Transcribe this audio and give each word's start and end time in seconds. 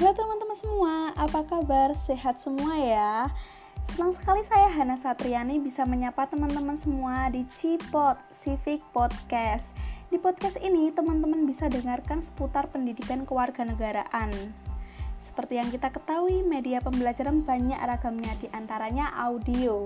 Halo 0.00 0.16
teman-teman 0.16 0.56
semua, 0.56 0.94
apa 1.12 1.44
kabar? 1.44 1.92
Sehat 1.92 2.40
semua 2.40 2.72
ya? 2.72 3.28
Senang 3.84 4.16
sekali 4.16 4.40
saya 4.48 4.72
Hana 4.72 4.96
Satriani 4.96 5.60
bisa 5.60 5.84
menyapa 5.84 6.24
teman-teman 6.24 6.80
semua 6.80 7.28
di 7.28 7.44
Cipot 7.60 8.16
Civic 8.32 8.80
Podcast. 8.96 9.68
Di 10.08 10.16
podcast 10.16 10.56
ini 10.64 10.88
teman-teman 10.88 11.44
bisa 11.44 11.68
dengarkan 11.68 12.24
seputar 12.24 12.72
pendidikan 12.72 13.28
kewarganegaraan. 13.28 14.32
Seperti 15.20 15.60
yang 15.60 15.68
kita 15.68 15.92
ketahui, 15.92 16.48
media 16.48 16.80
pembelajaran 16.80 17.44
banyak 17.44 17.76
ragamnya 17.76 18.32
di 18.40 18.48
antaranya 18.56 19.12
audio. 19.20 19.84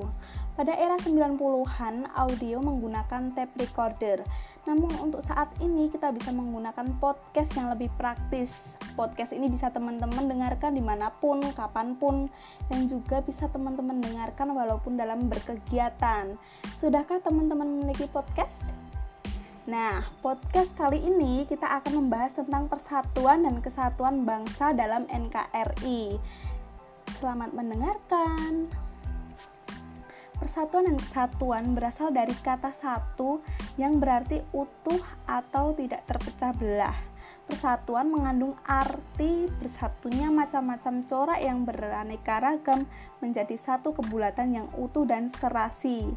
Pada 0.54 0.70
era 0.70 0.94
90-an, 0.94 2.14
audio 2.14 2.62
menggunakan 2.62 3.34
tape 3.34 3.58
recorder. 3.58 4.22
Namun 4.70 4.94
untuk 5.02 5.18
saat 5.18 5.50
ini 5.58 5.90
kita 5.90 6.14
bisa 6.14 6.30
menggunakan 6.30 6.94
podcast 7.02 7.58
yang 7.58 7.74
lebih 7.74 7.90
praktis. 7.98 8.78
Podcast 8.94 9.34
ini 9.34 9.50
bisa 9.50 9.74
teman-teman 9.74 10.30
dengarkan 10.30 10.78
di 10.78 10.78
mana 10.78 11.10
pun, 11.10 11.42
kapan 11.58 11.98
pun, 11.98 12.30
dan 12.70 12.86
juga 12.86 13.18
bisa 13.26 13.50
teman-teman 13.50 13.98
dengarkan 13.98 14.54
walaupun 14.54 14.94
dalam 14.94 15.26
berkegiatan. 15.26 16.38
Sudahkah 16.78 17.18
teman-teman 17.18 17.66
memiliki 17.66 18.06
podcast? 18.06 18.70
Nah, 19.66 20.06
podcast 20.22 20.70
kali 20.78 21.02
ini 21.02 21.50
kita 21.50 21.66
akan 21.82 21.98
membahas 22.06 22.30
tentang 22.30 22.70
persatuan 22.70 23.42
dan 23.42 23.58
kesatuan 23.58 24.22
bangsa 24.22 24.70
dalam 24.70 25.10
NKRI. 25.10 26.14
Selamat 27.18 27.50
mendengarkan. 27.50 28.83
Persatuan 30.34 30.90
dan 30.90 30.98
kesatuan 30.98 31.64
berasal 31.72 32.10
dari 32.10 32.34
kata 32.34 32.74
satu 32.74 33.40
yang 33.78 34.02
berarti 34.02 34.42
utuh 34.50 35.00
atau 35.24 35.72
tidak 35.78 36.04
terpecah 36.04 36.52
belah. 36.54 36.98
Persatuan 37.44 38.08
mengandung 38.08 38.56
arti 38.64 39.46
bersatunya 39.60 40.32
macam-macam 40.32 41.04
corak 41.04 41.40
yang 41.44 41.68
beraneka 41.68 42.40
ragam 42.40 42.88
menjadi 43.20 43.52
satu 43.54 43.92
kebulatan 43.92 44.56
yang 44.56 44.68
utuh 44.80 45.04
dan 45.04 45.28
serasi. 45.28 46.08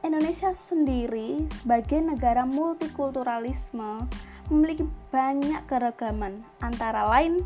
Indonesia 0.00 0.50
sendiri 0.56 1.44
sebagai 1.60 2.00
negara 2.02 2.48
multikulturalisme 2.48 4.08
memiliki 4.50 4.88
banyak 5.14 5.62
keragaman, 5.70 6.42
antara 6.58 7.06
lain 7.06 7.44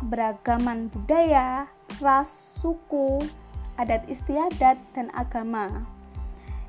keberagaman 0.00 0.88
budaya, 0.92 1.68
ras, 2.00 2.56
suku, 2.62 3.20
adat 3.76 4.04
istiadat, 4.08 4.76
dan 4.96 5.08
agama 5.12 5.84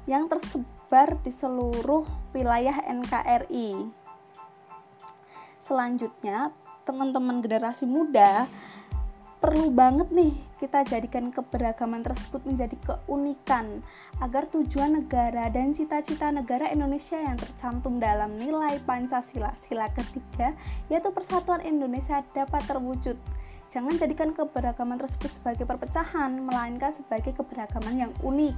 yang 0.07 0.31
tersebar 0.31 1.19
di 1.23 1.31
seluruh 1.31 2.07
wilayah 2.31 2.79
NKRI. 2.87 3.91
Selanjutnya, 5.59 6.55
teman-teman 6.87 7.43
generasi 7.43 7.83
muda 7.83 8.47
perlu 9.37 9.69
banget 9.69 10.09
nih 10.09 10.33
kita 10.57 10.81
jadikan 10.81 11.29
keberagaman 11.29 12.01
tersebut 12.01 12.41
menjadi 12.41 12.73
keunikan 12.81 13.85
agar 14.17 14.49
tujuan 14.49 14.97
negara 14.97 15.53
dan 15.53 15.77
cita-cita 15.77 16.33
negara 16.33 16.73
Indonesia 16.73 17.21
yang 17.21 17.37
tercantum 17.37 18.01
dalam 18.01 18.33
nilai 18.33 18.81
Pancasila 18.81 19.53
sila 19.61 19.93
ketiga 19.93 20.57
yaitu 20.89 21.13
persatuan 21.13 21.61
Indonesia 21.61 22.25
dapat 22.33 22.65
terwujud 22.65 23.13
Jangan 23.77 23.93
jadikan 23.93 24.33
keberagaman 24.33 24.97
tersebut 24.97 25.37
sebagai 25.37 25.69
perpecahan, 25.69 26.33
melainkan 26.41 26.97
sebagai 26.97 27.29
keberagaman 27.37 28.09
yang 28.09 28.13
unik. 28.25 28.57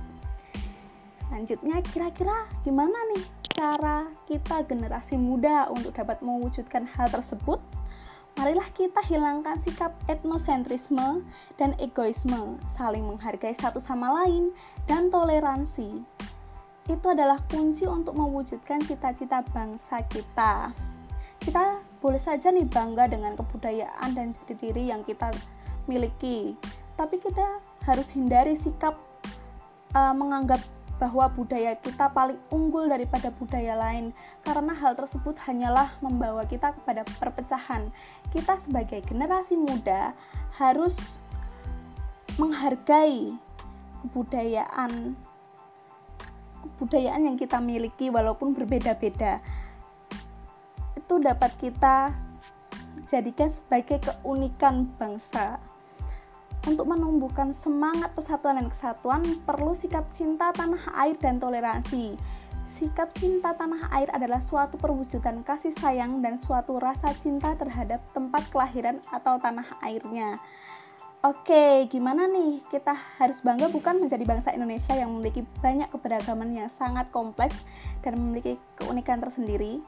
Selanjutnya, 1.27 1.83
kira-kira 1.91 2.47
gimana 2.63 2.95
nih 3.11 3.27
cara 3.51 4.07
kita 4.23 4.63
generasi 4.63 5.19
muda 5.19 5.67
untuk 5.75 5.91
dapat 5.91 6.23
mewujudkan 6.23 6.87
hal 6.87 7.11
tersebut? 7.11 7.59
Marilah 8.39 8.71
kita 8.71 9.03
hilangkan 9.11 9.59
sikap 9.59 9.91
etnosentrisme 10.07 11.27
dan 11.59 11.75
egoisme, 11.83 12.55
saling 12.79 13.03
menghargai 13.03 13.51
satu 13.51 13.83
sama 13.83 14.23
lain, 14.23 14.55
dan 14.87 15.11
toleransi. 15.11 15.99
Itu 16.87 17.11
adalah 17.11 17.43
kunci 17.51 17.83
untuk 17.83 18.15
mewujudkan 18.15 18.79
cita-cita 18.87 19.43
bangsa 19.51 19.99
kita. 20.07 20.71
Kita 21.43 21.78
boleh 21.99 22.19
saja 22.19 22.49
nih 22.49 22.67
bangga 22.67 23.11
dengan 23.11 23.35
kebudayaan 23.35 24.15
dan 24.15 24.31
jati 24.31 24.55
diri 24.55 24.87
yang 24.87 25.03
kita 25.03 25.31
miliki. 25.85 26.55
Tapi 26.95 27.19
kita 27.19 27.59
harus 27.87 28.07
hindari 28.15 28.55
sikap 28.55 28.95
uh, 29.95 30.15
menganggap 30.15 30.59
bahwa 30.99 31.31
budaya 31.31 31.79
kita 31.79 32.11
paling 32.11 32.35
unggul 32.51 32.87
daripada 32.91 33.31
budaya 33.35 33.75
lain. 33.79 34.11
Karena 34.43 34.75
hal 34.75 34.99
tersebut 34.99 35.39
hanyalah 35.47 35.91
membawa 36.03 36.43
kita 36.43 36.75
kepada 36.75 37.07
perpecahan. 37.19 37.87
Kita 38.35 38.59
sebagai 38.59 38.99
generasi 39.07 39.55
muda 39.55 40.11
harus 40.59 41.23
menghargai 42.35 43.35
kebudayaan 44.03 45.15
kebudayaan 46.59 47.23
yang 47.23 47.37
kita 47.39 47.59
miliki 47.63 48.11
walaupun 48.11 48.51
berbeda-beda 48.51 49.39
itu 51.09 51.17
dapat 51.25 51.49
kita 51.57 52.13
jadikan 53.09 53.49
sebagai 53.49 53.97
keunikan 53.97 54.85
bangsa. 55.01 55.57
Untuk 56.69 56.85
menumbuhkan 56.85 57.49
semangat 57.49 58.13
persatuan 58.13 58.61
dan 58.61 58.69
kesatuan, 58.69 59.25
perlu 59.41 59.73
sikap 59.73 60.05
cinta 60.13 60.53
tanah 60.53 60.85
air 61.01 61.17
dan 61.17 61.41
toleransi. 61.41 62.13
Sikap 62.77 63.09
cinta 63.17 63.57
tanah 63.57 63.89
air 63.89 64.05
adalah 64.13 64.37
suatu 64.37 64.77
perwujudan 64.77 65.41
kasih 65.41 65.73
sayang 65.81 66.21
dan 66.21 66.37
suatu 66.37 66.77
rasa 66.77 67.09
cinta 67.17 67.57
terhadap 67.57 68.05
tempat 68.13 68.45
kelahiran 68.53 69.01
atau 69.09 69.41
tanah 69.41 69.65
airnya. 69.81 70.37
Oke, 71.25 71.89
gimana 71.89 72.29
nih? 72.29 72.61
Kita 72.69 72.93
harus 73.17 73.41
bangga 73.41 73.73
bukan 73.73 73.97
menjadi 73.97 74.29
bangsa 74.29 74.53
Indonesia 74.53 74.93
yang 74.93 75.09
memiliki 75.09 75.41
banyak 75.57 75.89
keberagaman 75.89 76.53
yang 76.53 76.69
sangat 76.69 77.09
kompleks 77.09 77.65
dan 78.05 78.13
memiliki 78.13 78.61
keunikan 78.77 79.17
tersendiri. 79.17 79.81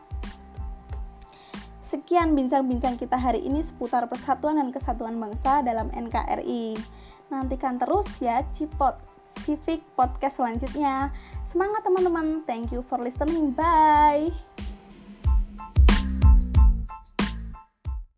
Sekian 1.91 2.39
bincang-bincang 2.39 2.95
kita 2.95 3.19
hari 3.19 3.43
ini 3.43 3.59
seputar 3.59 4.07
persatuan 4.07 4.55
dan 4.55 4.71
kesatuan 4.71 5.19
bangsa 5.19 5.59
dalam 5.59 5.91
NKRI. 5.91 6.79
Nantikan 7.27 7.75
terus 7.83 8.15
ya 8.23 8.47
Cipot 8.55 8.95
Civic 9.43 9.83
Podcast 9.99 10.39
selanjutnya. 10.39 11.11
Semangat 11.43 11.83
teman-teman. 11.83 12.47
Thank 12.47 12.71
you 12.71 12.79
for 12.87 12.95
listening. 12.95 13.51
Bye. 13.51 14.31